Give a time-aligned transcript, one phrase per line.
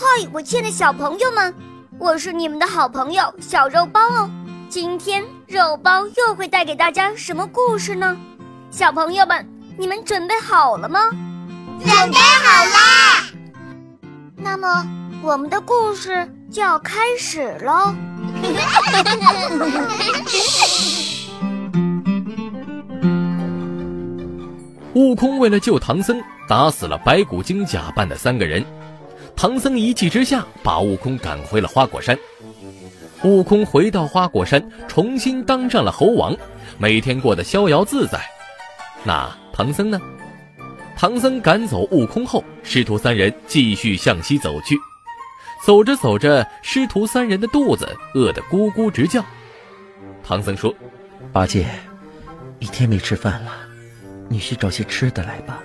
[0.00, 1.52] 嗨，我亲爱的小朋友们，
[1.98, 4.30] 我是你们的好朋友小肉包哦。
[4.68, 8.16] 今天肉包又会带给大家什么故事呢？
[8.70, 9.44] 小朋友们，
[9.76, 11.00] 你们准备好了吗？
[11.80, 13.24] 准备好啦！
[14.36, 14.86] 那么，
[15.20, 17.92] 我们的故事就要开始喽。
[24.94, 28.64] 悟空为了救唐僧，打死了白骨精假扮的三个人。
[29.38, 32.18] 唐僧一气之下，把悟空赶回了花果山。
[33.22, 36.36] 悟空回到花果山，重新当上了猴王，
[36.76, 38.18] 每天过得逍遥自在。
[39.04, 40.00] 那唐僧呢？
[40.96, 44.76] 唐僧赶走悟空后，师徒三人继续向西走去。
[45.64, 49.24] 走着走着，师徒三人的肚子饿得咕咕直叫。
[50.24, 50.74] 唐僧说
[51.32, 51.64] ：“八戒，
[52.58, 53.52] 一天没吃饭了，
[54.28, 55.62] 你去找些吃的来吧。”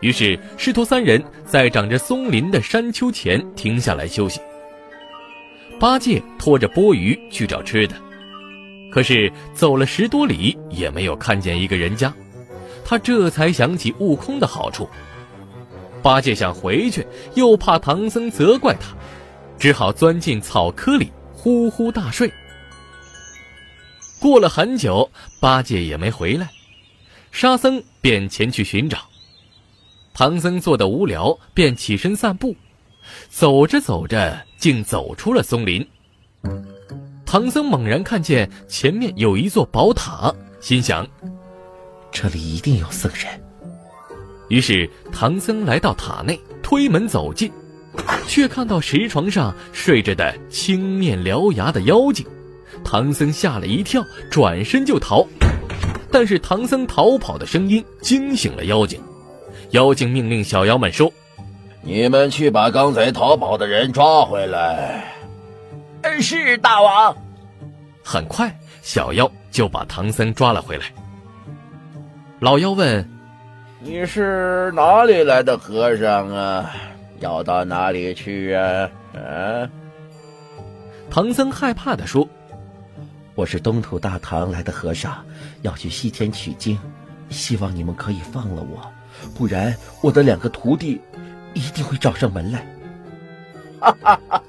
[0.00, 4.40] 于是师徒三人在长着松林的山丘前停下来休息。
[5.78, 7.94] 八戒拖着钵盂去找吃的，
[8.90, 12.12] 可是走了十多里也没有看见一个人家，
[12.84, 14.88] 他这才想起悟空的好处。
[16.02, 18.94] 八戒想回去，又怕唐僧责怪他，
[19.58, 22.30] 只好钻进草窠里呼呼大睡。
[24.18, 26.48] 过了很久，八戒也没回来，
[27.32, 29.09] 沙僧便前去寻找。
[30.12, 32.54] 唐僧坐得无聊，便起身散步。
[33.28, 35.86] 走着走着，竟走出了松林。
[37.24, 41.06] 唐僧猛然看见前面有一座宝塔，心想：
[42.10, 43.26] 这里一定有僧人。
[44.48, 47.50] 于是唐僧来到塔内，推门走进，
[48.26, 52.26] 却看到石床上睡着的青面獠牙的妖精。
[52.84, 55.26] 唐僧吓了一跳，转身就逃。
[56.12, 59.00] 但是唐僧逃跑的声音惊醒了妖精。
[59.70, 61.12] 妖精命令小妖们说
[61.80, 65.04] ：“你们去把刚才逃跑的人抓回来。
[66.20, 67.16] ”“是大王。”
[68.02, 70.86] 很快，小妖就把唐僧抓了回来。
[72.40, 73.08] 老妖问
[73.78, 76.70] ：“你是哪里来的和尚啊？
[77.20, 79.68] 要到哪里去啊？”“啊？”
[81.08, 82.28] 唐僧害怕的说
[83.36, 85.24] ：“我是东土大唐来的和尚，
[85.62, 86.78] 要去西天取经，
[87.28, 88.80] 希望你们可以放了我。”
[89.34, 91.00] 不然，我的两个徒弟
[91.54, 92.66] 一定会找上门来。
[93.80, 94.42] 哈哈哈！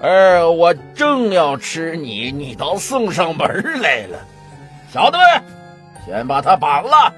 [0.00, 3.46] 儿，我正要吃你，你倒送上门
[3.80, 4.18] 来了。
[4.92, 5.42] 小子们，
[6.06, 7.12] 先把他绑了，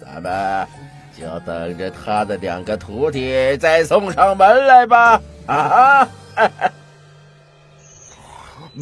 [0.00, 0.66] 咱们
[1.18, 5.20] 就等着他的两个徒弟再送上门来吧。
[5.46, 6.08] 啊哈！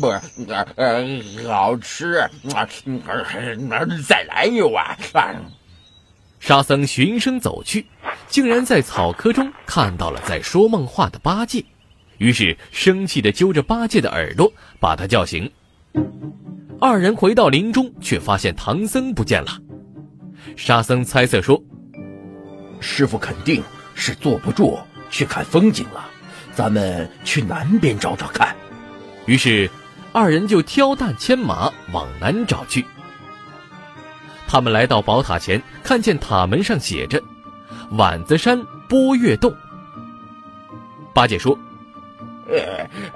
[0.01, 0.21] 不是，
[0.77, 1.05] 呃，
[1.49, 2.29] 好吃，
[4.09, 4.97] 再来一碗。
[6.53, 7.87] 沙僧循声走去，
[8.29, 11.65] 竟然在草窠中看到了在说梦话的八戒，
[12.19, 15.51] 于是生气地揪着八戒的耳朵，把他叫醒。
[16.79, 19.59] 二人回到林中，却发现唐僧不见了。
[20.55, 21.59] 沙僧猜测说
[22.81, 23.63] ：“师傅肯定
[23.95, 26.07] 是坐不住去看风景了，
[26.53, 28.55] 咱们去南边找找看。”
[29.25, 29.71] 于是，
[30.13, 32.85] 二人就挑担牵马往南找去。
[34.53, 37.23] 他们来到宝塔前，看见塔门上写着
[37.97, 39.51] “碗子山波月洞”。
[41.15, 41.59] 八戒说：“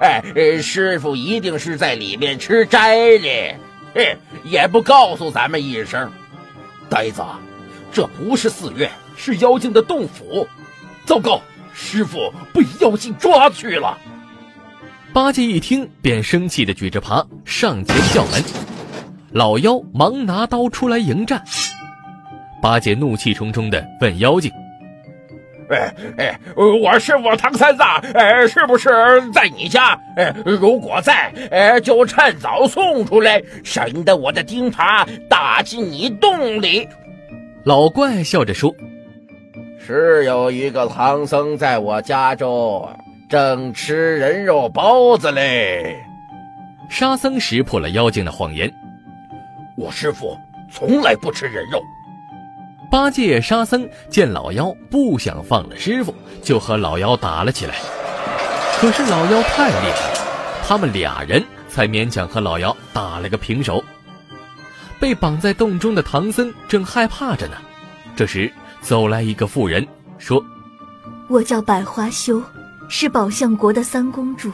[0.01, 3.55] 哎哎，师傅一定是在里面吃斋哩，
[4.45, 6.11] 也不告诉咱们一声。
[6.89, 7.21] 呆子，
[7.93, 10.47] 这不是寺院，是妖精的洞府。
[11.05, 11.39] 糟糕，
[11.71, 13.95] 师傅被妖精抓去了。”
[15.13, 18.43] 八戒一听，便生气的举着耙上前叫门。
[19.37, 21.43] 老妖忙拿刀出来迎战，
[22.59, 24.51] 八戒怒气冲冲的问妖精
[25.69, 28.89] ：“哎哎，我师傅唐三藏，哎，是不是
[29.31, 29.95] 在你家？
[30.15, 36.89] 哎，如果在，哎，就趁早送出来，省得我的钉耙打进你洞里。”
[37.63, 38.73] 老怪笑着说
[39.77, 42.89] ：“是有一个唐僧在我家中
[43.29, 45.95] 正吃人肉包子嘞。”
[46.89, 48.67] 沙僧识破了妖精的谎言。
[49.77, 50.35] 我师傅
[50.73, 51.79] 从来不吃人肉。
[52.89, 57.75] 八戒、沙僧见老妖不想放了师傅，就和老妖打了起来。
[58.79, 60.17] 可是老妖太厉害了，
[60.65, 63.83] 他们俩人才勉强和老妖打了个平手。
[64.99, 67.57] 被绑在洞中的唐僧正害怕着呢，
[68.15, 68.51] 这时
[68.81, 69.87] 走来一个妇人，
[70.17, 70.43] 说
[71.29, 72.41] ：“我叫百花羞，
[72.89, 74.51] 是宝象国的三公主。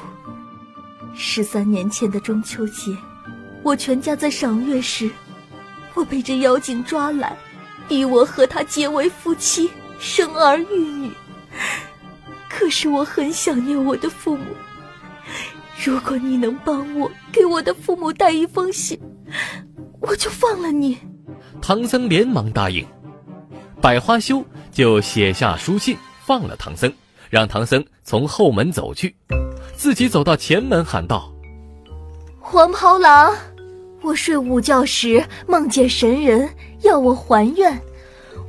[1.16, 2.94] 十三年前的中秋节。”
[3.64, 5.10] 我全家在赏月时，
[5.94, 7.36] 我被这妖精抓来，
[7.88, 9.70] 逼我和他结为夫妻，
[10.00, 11.12] 生儿育女。
[12.50, 14.46] 可可是我很想念我的父母。
[15.84, 18.98] 如果你能帮我给我的父母带一封信，
[20.00, 20.98] 我就放了你。
[21.62, 22.88] 唐僧连忙答应，
[23.82, 26.90] 百花羞就写下书信放了唐僧，
[27.30, 29.14] 让唐僧从后门走去，
[29.76, 31.34] 自己走到前门喊道
[32.40, 33.36] ：“黄袍郎，
[34.04, 36.50] 我睡午觉时梦见神人
[36.82, 37.80] 要我还愿，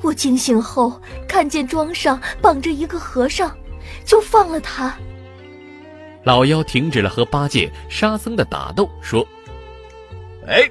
[0.02, 3.56] 我惊醒后看见庄上绑着一个和尚，
[4.04, 4.94] 就放了他。”
[6.24, 9.26] 老妖停止了和八戒、沙僧的打斗，说
[10.48, 10.68] ：“哎。”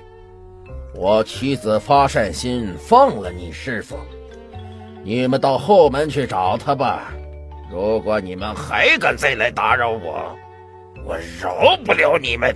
[0.95, 3.97] 我妻子发善心放了你师傅，
[5.03, 7.11] 你们到后门去找他吧。
[7.71, 10.37] 如果你们还敢再来打扰我，
[11.03, 12.55] 我饶不了你们。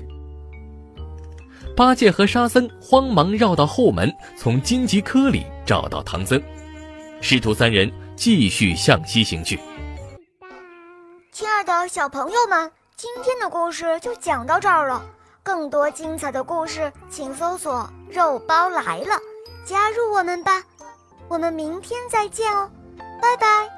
[1.77, 6.41] 八戒和沙僧慌忙绕到后门，从荆棘窠里找到唐僧，
[7.21, 9.59] 师徒三人继续向西行去。
[11.31, 15.05] 亲爱的小朋友们，今天的故事就讲到这儿了。
[15.43, 19.15] 更多精彩的故事，请搜索“肉包来了”，
[19.63, 20.63] 加入我们吧！
[21.27, 22.67] 我们明天再见哦，
[23.21, 23.76] 拜拜。